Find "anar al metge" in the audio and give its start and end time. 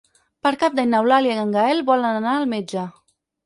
2.23-2.91